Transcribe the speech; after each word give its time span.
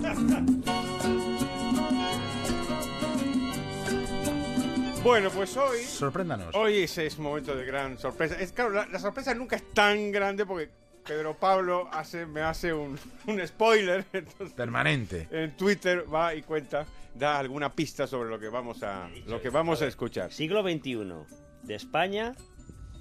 Bueno, 5.02 5.30
pues 5.30 5.56
hoy. 5.56 5.78
Sorpréndanos. 5.78 6.54
Hoy 6.54 6.82
es 6.82 7.16
un 7.16 7.24
momento 7.24 7.56
de 7.56 7.64
gran 7.64 7.98
sorpresa. 7.98 8.38
Es 8.38 8.52
claro, 8.52 8.70
la, 8.70 8.86
la 8.86 8.98
sorpresa 8.98 9.34
nunca 9.34 9.56
es 9.56 9.64
tan 9.72 10.12
grande 10.12 10.44
porque 10.44 10.68
Pedro 11.06 11.36
Pablo 11.38 11.88
hace, 11.90 12.26
me 12.26 12.42
hace 12.42 12.72
un, 12.72 12.98
un 13.26 13.46
spoiler. 13.46 14.04
Entonces, 14.12 14.52
Permanente. 14.54 15.26
en 15.30 15.56
Twitter 15.56 16.04
va 16.12 16.34
y 16.34 16.42
cuenta, 16.42 16.84
da 17.14 17.38
alguna 17.38 17.72
pista 17.72 18.06
sobre 18.06 18.28
lo 18.28 18.38
que 18.38 18.48
vamos 18.48 18.82
a, 18.82 19.08
lo 19.26 19.40
que 19.40 19.48
vamos 19.48 19.80
a 19.80 19.86
escuchar. 19.86 20.32
Siglo 20.32 20.62
XXI, 20.62 21.14
de 21.62 21.74
España 21.74 22.34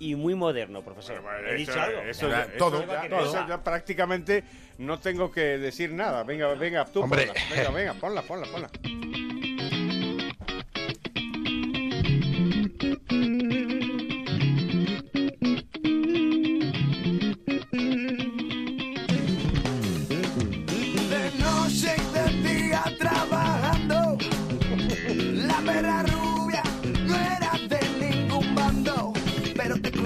y 0.00 0.14
muy 0.14 0.34
moderno, 0.34 0.82
profesor. 0.82 1.20
Bueno, 1.22 1.38
¿He 1.48 1.62
eso- 1.62 1.72
dicho 1.72 1.80
algo? 1.80 2.00
eso 2.02 2.28
Ya, 2.28 2.46
ya- 2.46 2.56
todo, 2.58 2.82
eso 2.82 2.92
ya- 2.92 3.08
todo. 3.08 3.24
eso 3.24 3.46
ya 3.48 3.62
prácticamente 3.64 4.44
no 4.78 4.98
tengo 4.98 5.30
que 5.30 5.40
decir 5.58 5.92
nada. 5.92 6.22
Venga, 6.24 6.54
venga, 6.54 6.84
tú 6.84 7.02
Hombre. 7.02 7.26
ponla. 7.26 7.40
Venga, 7.54 7.70
venga, 7.70 7.94
ponla, 7.94 8.22
ponla, 8.22 8.46
ponla. 8.46 8.70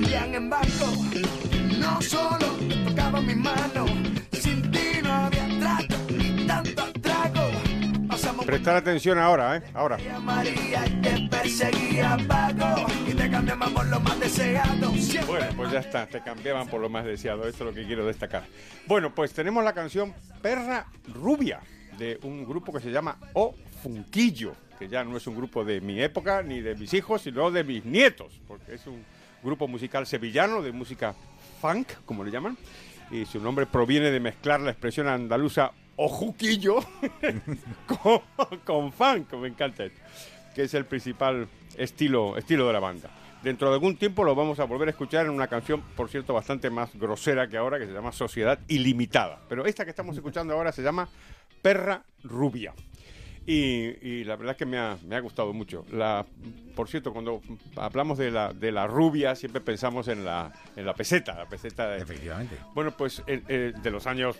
En 0.00 0.50
banco. 0.50 0.86
No 1.78 2.00
solo 2.00 2.46
te 2.68 2.76
tocaba 2.76 3.20
mi 3.20 3.34
mano, 3.34 3.86
sin 4.32 4.70
ti 4.70 5.00
no 5.02 5.12
había 5.12 5.48
trato 5.58 5.96
ni 6.10 6.46
tanto 6.46 6.82
atraco. 6.82 7.50
Pasamos 8.08 8.46
Prestar 8.46 8.76
atención 8.76 9.18
ahora, 9.18 9.56
¿eh? 9.56 9.62
Ahora. 9.74 9.98
a 10.14 10.18
María 10.20 10.86
y 10.86 11.02
te 11.02 11.28
perseguía 11.28 12.16
Paco 12.26 12.86
y 13.06 13.14
te 13.14 13.30
cambiamos 13.30 13.70
por 13.70 13.86
lo 13.86 14.00
más 14.00 14.20
deseado. 14.20 14.92
Siempre 14.94 15.26
Bueno, 15.26 15.52
pues 15.56 15.72
ya 15.72 15.80
está, 15.80 16.06
te 16.06 16.20
cambiaban 16.22 16.68
por 16.68 16.80
lo 16.80 16.88
más 16.88 17.04
deseado, 17.04 17.46
esto 17.48 17.64
es 17.64 17.70
lo 17.70 17.74
que 17.74 17.86
quiero 17.86 18.06
destacar. 18.06 18.44
Bueno, 18.86 19.14
pues 19.14 19.32
tenemos 19.32 19.64
la 19.64 19.72
canción 19.72 20.14
Perra 20.40 20.86
Rubia, 21.12 21.60
de 21.98 22.18
un 22.22 22.44
grupo 22.44 22.72
que 22.72 22.80
se 22.80 22.90
llama 22.90 23.18
O 23.34 23.54
Funquillo, 23.82 24.54
que 24.78 24.88
ya 24.88 25.04
no 25.04 25.16
es 25.16 25.26
un 25.26 25.36
grupo 25.36 25.64
de 25.64 25.80
mi 25.80 26.00
época 26.00 26.42
ni 26.42 26.60
de 26.60 26.74
mis 26.74 26.94
hijos, 26.94 27.22
sino 27.22 27.50
de 27.50 27.64
mis 27.64 27.84
nietos, 27.84 28.40
porque 28.46 28.74
es 28.74 28.86
un 28.86 29.04
grupo 29.42 29.68
musical 29.68 30.06
sevillano 30.06 30.62
de 30.62 30.72
música 30.72 31.14
funk, 31.60 31.88
como 32.04 32.24
le 32.24 32.30
llaman, 32.30 32.56
y 33.10 33.24
su 33.26 33.40
nombre 33.40 33.66
proviene 33.66 34.10
de 34.10 34.20
mezclar 34.20 34.60
la 34.60 34.70
expresión 34.70 35.08
andaluza 35.08 35.72
ojuquillo 35.96 36.76
con, 37.86 38.20
con 38.64 38.92
funk, 38.92 39.32
me 39.34 39.48
encanta 39.48 39.84
esto, 39.84 40.00
que 40.54 40.62
es 40.62 40.74
el 40.74 40.86
principal 40.86 41.48
estilo, 41.76 42.36
estilo 42.36 42.66
de 42.66 42.72
la 42.72 42.80
banda. 42.80 43.10
Dentro 43.42 43.68
de 43.68 43.74
algún 43.74 43.96
tiempo 43.96 44.22
lo 44.22 44.36
vamos 44.36 44.60
a 44.60 44.64
volver 44.64 44.88
a 44.88 44.90
escuchar 44.92 45.26
en 45.26 45.32
una 45.32 45.48
canción, 45.48 45.82
por 45.96 46.08
cierto, 46.08 46.32
bastante 46.32 46.70
más 46.70 46.94
grosera 46.94 47.48
que 47.48 47.56
ahora, 47.56 47.78
que 47.78 47.86
se 47.86 47.92
llama 47.92 48.12
Sociedad 48.12 48.60
Ilimitada. 48.68 49.40
Pero 49.48 49.66
esta 49.66 49.84
que 49.84 49.90
estamos 49.90 50.16
escuchando 50.16 50.54
ahora 50.54 50.70
se 50.70 50.82
llama 50.82 51.08
Perra 51.60 52.04
Rubia. 52.22 52.72
Y, 53.44 53.96
y 54.06 54.24
la 54.24 54.36
verdad 54.36 54.52
es 54.52 54.58
que 54.58 54.66
me 54.66 54.78
ha, 54.78 54.96
me 55.06 55.16
ha 55.16 55.20
gustado 55.20 55.52
mucho. 55.52 55.84
La, 55.90 56.24
por 56.76 56.88
cierto, 56.88 57.12
cuando 57.12 57.42
hablamos 57.76 58.16
de 58.18 58.30
la, 58.30 58.52
de 58.52 58.70
la 58.70 58.86
rubia, 58.86 59.34
siempre 59.34 59.60
pensamos 59.60 60.06
en 60.08 60.24
la, 60.24 60.52
en 60.76 60.86
la 60.86 60.94
peseta, 60.94 61.34
la 61.34 61.46
peseta 61.48 61.88
de, 61.90 61.98
Efectivamente. 62.02 62.56
bueno, 62.74 62.92
pues 62.96 63.20
eh, 63.26 63.42
eh, 63.48 63.72
de 63.82 63.90
los 63.90 64.06
años, 64.06 64.38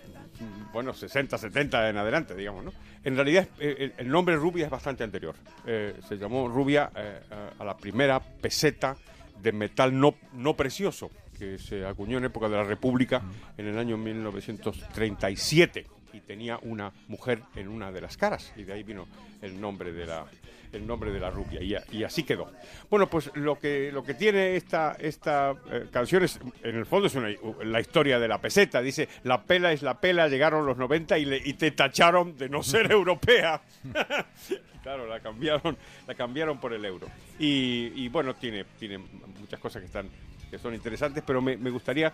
bueno, 0.73 0.95
60, 0.95 1.37
70 1.37 1.91
en 1.91 1.97
adelante, 1.97 2.35
digamos, 2.37 2.65
¿no? 2.65 2.73
En 3.03 3.17
realidad 3.17 3.49
eh, 3.59 3.93
el, 3.97 4.09
nombre 4.09 4.37
Rubia 4.37 4.67
es 4.67 4.71
bastante 4.71 5.03
anterior. 5.03 5.35
Eh, 5.67 5.95
se 6.09 6.17
llamó 6.17 6.47
Rubia 6.47 6.91
eh, 6.95 7.21
a- 7.59 7.61
a 7.63 7.65
la 7.65 7.77
primera 7.77 8.21
peseta 8.21 8.97
de 9.41 9.51
metal 9.51 9.99
no, 9.99 10.15
no 10.35 10.55
precioso 10.55 11.11
que 11.37 11.59
se 11.59 11.85
acuñó 11.85 12.19
en 12.19 12.25
época 12.27 12.49
de 12.49 12.57
la 12.57 12.63
República 12.63 13.21
en 13.59 13.67
el 13.67 13.77
año 13.77 13.97
1937 13.97 15.87
y 16.13 16.21
tenía 16.21 16.59
una 16.63 16.93
mujer 17.09 17.41
en 17.57 17.69
una 17.69 17.91
de 17.93 18.01
las 18.01 18.17
caras 18.17 18.53
y 18.57 18.65
de 18.65 18.73
ahí 18.73 18.83
vino 18.83 19.07
el 19.41 19.61
nombre 19.61 19.93
de 19.93 20.07
la 20.07 20.25
el 20.73 20.87
nombre 20.87 21.11
de 21.13 21.21
la 21.21 21.29
rubia 21.29 21.61
y, 21.63 21.75
a- 21.75 21.85
y 21.93 22.03
así 22.03 22.23
quedó. 22.23 22.51
Bueno, 22.89 23.07
pues 23.11 23.31
lo 23.35 23.59
que 23.59 23.93
lo 23.93 24.03
que 24.03 24.15
tiene 24.15 24.57
esta 24.57 24.97
esta 24.99 25.55
eh, 25.71 25.87
canción 25.93 26.23
es 26.25 26.41
en 26.63 26.77
el 26.77 26.87
fondo 26.87 27.09
es 27.09 27.15
una, 27.15 27.29
la 27.65 27.79
historia 27.81 28.19
de 28.19 28.27
la 28.27 28.41
peseta. 28.41 28.81
Dice 28.81 29.07
la 29.25 29.43
pela 29.43 29.73
es 29.73 29.83
la 29.83 30.01
pela. 30.01 30.29
Llegaron 30.29 30.65
los 30.65 30.79
90 30.79 31.19
y, 31.19 31.25
le, 31.27 31.37
y 31.45 31.53
te 31.55 31.73
tacharon 31.73 32.39
de 32.39 32.49
no 32.49 32.63
ser 32.63 32.91
europea. 32.93 33.61
claro, 34.83 35.07
la 35.07 35.21
cambiaron 35.21 35.77
la 36.07 36.15
cambiaron 36.15 36.59
por 36.59 36.73
el 36.73 36.85
euro. 36.87 37.07
Y, 37.39 37.93
y 37.95 38.09
bueno 38.09 38.35
tiene 38.35 38.65
tiene 38.79 38.97
muchas 38.99 39.61
cosas 39.61 39.81
que 39.83 39.87
están 39.87 40.09
que 40.51 40.59
son 40.59 40.75
interesantes, 40.75 41.23
pero 41.27 41.41
me, 41.43 41.57
me 41.59 41.69
gustaría 41.71 42.13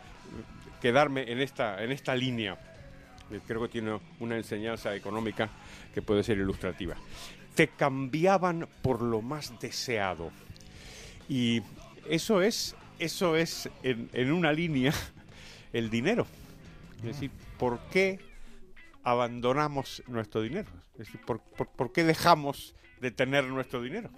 quedarme 0.81 1.31
en 1.31 1.41
esta 1.41 1.83
en 1.83 1.93
esta 1.93 2.15
línea 2.15 2.53
eh, 2.55 2.78
creo 3.47 3.63
que 3.63 3.69
tiene 3.69 3.99
una 4.21 4.37
enseñanza 4.37 4.95
económica 4.95 5.51
que 5.95 6.03
puede 6.03 6.23
ser 6.23 6.39
ilustrativa. 6.39 6.97
Te 7.55 7.69
cambiaban 7.69 8.69
por 8.83 9.03
lo 9.03 9.21
más 9.23 9.59
deseado. 9.61 10.31
Y 11.29 11.63
eso 12.09 12.41
es, 12.43 12.75
eso 12.99 13.37
es 13.37 13.69
en, 13.83 14.09
en 14.13 14.33
una 14.33 14.53
línea 14.53 14.93
el 15.73 15.91
dinero. 15.91 16.27
Es 16.99 17.03
decir, 17.05 17.31
¿por 17.59 17.79
qué 17.91 18.19
abandonamos 19.05 20.03
nuestro 20.07 20.43
dinero? 20.43 20.69
Es 20.93 21.07
decir, 21.07 21.21
¿por, 21.21 21.41
por, 21.41 21.69
por 21.69 21.93
qué 21.93 22.05
dejamos 22.05 22.75
de 23.01 23.11
tener 23.11 23.45
nuestro 23.45 23.81
dinero? 23.83 24.11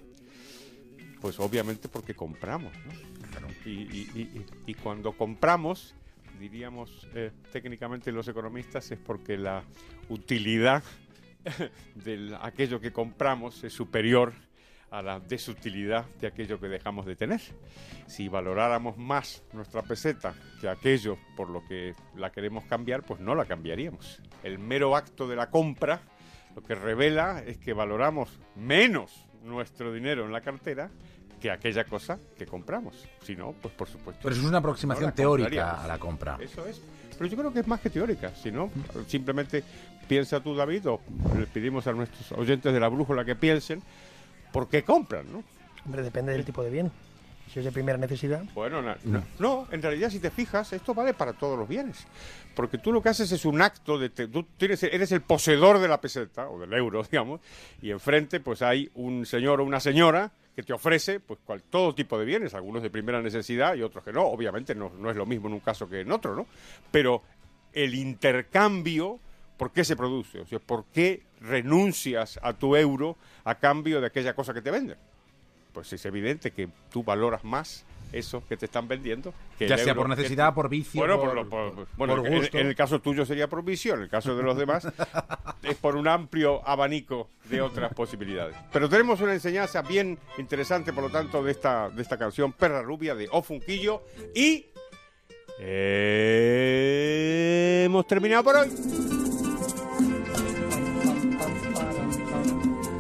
Pues 1.20 1.38
obviamente 1.38 1.88
porque 1.88 2.14
compramos. 2.14 2.72
¿no? 2.86 3.48
Y, 3.66 3.70
y- 3.70 4.10
y- 4.14 4.20
y- 4.20 4.46
y 4.66 4.74
cuando 4.74 5.12
compramos, 5.12 5.94
diríamos 6.40 7.06
eh, 7.14 7.30
técnicamente 7.52 8.10
los 8.10 8.26
economistas, 8.26 8.90
es 8.90 8.98
porque 8.98 9.36
la 9.36 9.62
utilidad 10.08 10.82
de 11.94 12.36
aquello 12.40 12.80
que 12.80 12.92
compramos 12.92 13.62
es 13.62 13.74
superior 13.74 14.32
a 14.90 15.02
la 15.02 15.20
desutilidad 15.20 16.06
de 16.18 16.26
aquello 16.26 16.58
que 16.58 16.68
dejamos 16.68 17.04
de 17.04 17.14
tener. 17.14 17.40
Si 18.06 18.26
valoráramos 18.28 18.96
más 18.96 19.44
nuestra 19.52 19.82
peseta 19.82 20.34
que 20.60 20.68
aquello 20.68 21.18
por 21.36 21.50
lo 21.50 21.62
que 21.64 21.94
la 22.16 22.32
queremos 22.32 22.64
cambiar, 22.64 23.04
pues 23.04 23.20
no 23.20 23.34
la 23.34 23.44
cambiaríamos. 23.44 24.20
El 24.42 24.58
mero 24.58 24.96
acto 24.96 25.28
de 25.28 25.36
la 25.36 25.50
compra 25.50 26.02
lo 26.56 26.62
que 26.62 26.74
revela 26.74 27.44
es 27.46 27.58
que 27.58 27.74
valoramos 27.74 28.40
menos 28.56 29.28
nuestro 29.44 29.92
dinero 29.92 30.24
en 30.24 30.32
la 30.32 30.40
cartera 30.40 30.90
que 31.40 31.50
aquella 31.50 31.84
cosa 31.84 32.18
que 32.36 32.46
compramos. 32.46 32.94
Si 33.22 33.34
no, 33.34 33.52
pues 33.60 33.74
por 33.74 33.88
supuesto. 33.88 34.20
Pero 34.22 34.34
eso 34.34 34.42
es 34.42 34.48
una 34.48 34.58
aproximación 34.58 35.06
no 35.10 35.14
teórica 35.14 35.82
a 35.82 35.86
la 35.86 35.98
compra. 35.98 36.38
Eso 36.40 36.66
es. 36.66 36.80
Pero 37.16 37.30
yo 37.30 37.36
creo 37.36 37.52
que 37.52 37.60
es 37.60 37.66
más 37.66 37.80
que 37.80 37.90
teórica. 37.90 38.32
Si 38.34 38.50
no, 38.50 38.70
simplemente 39.06 39.62
piensa 40.08 40.40
tú, 40.40 40.54
David, 40.54 40.86
o 40.88 41.00
le 41.38 41.46
pedimos 41.46 41.86
a 41.86 41.92
nuestros 41.92 42.32
oyentes 42.32 42.72
de 42.72 42.80
la 42.80 42.88
brújula 42.88 43.24
que 43.24 43.36
piensen 43.36 43.82
por 44.52 44.68
qué 44.68 44.82
compran, 44.84 45.30
¿no? 45.32 45.42
Hombre, 45.84 46.02
depende 46.02 46.32
del 46.32 46.44
tipo 46.44 46.62
de 46.62 46.70
bien. 46.70 46.90
Si 47.52 47.58
es 47.58 47.64
de 47.64 47.72
primera 47.72 47.98
necesidad, 47.98 48.44
Bueno, 48.54 48.80
na- 48.80 48.96
no, 49.02 49.24
no, 49.40 49.66
en 49.72 49.82
realidad 49.82 50.08
si 50.10 50.20
te 50.20 50.30
fijas, 50.30 50.72
esto 50.72 50.94
vale 50.94 51.14
para 51.14 51.32
todos 51.32 51.58
los 51.58 51.68
bienes. 51.68 52.06
Porque 52.54 52.78
tú 52.78 52.92
lo 52.92 53.02
que 53.02 53.08
haces 53.08 53.32
es 53.32 53.44
un 53.44 53.60
acto 53.60 53.98
de... 53.98 54.08
te- 54.08 54.28
tú 54.28 54.44
tienes, 54.56 54.80
eres 54.84 55.10
el 55.10 55.20
poseedor 55.22 55.80
de 55.80 55.88
la 55.88 56.00
peseta, 56.00 56.48
o 56.48 56.60
del 56.60 56.72
euro, 56.74 57.02
digamos, 57.10 57.40
y 57.82 57.90
enfrente 57.90 58.38
pues 58.40 58.62
hay 58.62 58.88
un 58.94 59.26
señor 59.26 59.60
o 59.60 59.64
una 59.64 59.80
señora 59.80 60.30
que 60.54 60.62
te 60.62 60.72
ofrece 60.72 61.20
pues 61.20 61.38
cual- 61.44 61.62
todo 61.62 61.94
tipo 61.94 62.18
de 62.18 62.24
bienes, 62.24 62.54
algunos 62.54 62.82
de 62.82 62.90
primera 62.90 63.22
necesidad 63.22 63.74
y 63.74 63.82
otros 63.82 64.04
que 64.04 64.12
no. 64.12 64.24
Obviamente 64.26 64.74
no, 64.74 64.90
no 64.98 65.10
es 65.10 65.16
lo 65.16 65.26
mismo 65.26 65.48
en 65.48 65.54
un 65.54 65.60
caso 65.60 65.88
que 65.88 66.00
en 66.00 66.12
otro, 66.12 66.34
¿no? 66.34 66.46
Pero 66.90 67.22
el 67.72 67.94
intercambio, 67.94 69.18
¿por 69.56 69.72
qué 69.72 69.84
se 69.84 69.96
produce? 69.96 70.40
O 70.40 70.46
sea, 70.46 70.58
¿por 70.58 70.84
qué 70.86 71.22
renuncias 71.40 72.38
a 72.42 72.52
tu 72.52 72.76
euro 72.76 73.16
a 73.44 73.54
cambio 73.56 74.00
de 74.00 74.06
aquella 74.08 74.34
cosa 74.34 74.52
que 74.54 74.62
te 74.62 74.70
venden? 74.70 74.98
Pues 75.72 75.92
es 75.92 76.04
evidente 76.04 76.50
que 76.50 76.68
tú 76.90 77.04
valoras 77.04 77.44
más 77.44 77.84
eso 78.12 78.42
que 78.48 78.56
te 78.56 78.66
están 78.66 78.88
vendiendo. 78.88 79.32
Que 79.58 79.68
Ya 79.68 79.76
sea 79.78 79.88
euro 79.88 80.02
por 80.02 80.10
que- 80.10 80.16
necesidad, 80.16 80.54
por 80.54 80.68
vicio, 80.68 81.00
Bueno, 81.00 81.20
por- 81.20 81.48
por, 81.48 81.86
bueno, 81.96 82.16
por 82.16 82.26
en- 82.26 82.34
gusto. 82.38 82.58
En, 82.58 82.66
el 82.66 82.74
caso 82.74 83.00
tuyo 83.00 83.24
sería 83.24 83.48
por 83.48 83.62
vicio, 83.64 83.94
en 83.94 84.02
el 84.02 84.08
caso 84.08 84.36
de 84.36 84.42
los 84.42 84.56
demás 84.56 84.86
es 85.62 85.76
por 85.76 85.96
un 85.96 86.08
amplio 86.08 86.66
abanico 86.68 87.28
de 87.44 87.60
otras 87.60 87.92
posibilidades. 87.94 88.56
Pero 88.72 88.88
tenemos 88.88 89.20
una 89.20 89.32
enseñanza 89.34 89.82
bien 89.82 90.18
interesante, 90.38 90.92
por 90.92 91.04
lo 91.04 91.10
tanto, 91.10 91.42
de 91.42 91.52
esta, 91.52 91.88
de 91.90 92.02
esta 92.02 92.16
canción 92.18 92.52
Perra 92.52 92.82
Rubia 92.82 93.14
de 93.14 93.28
O 93.30 93.42
Funquillo 93.42 94.02
y... 94.34 94.66
hemos 97.84 98.06
terminado 98.06 98.44
por 98.44 98.56
hoy. 98.56 98.70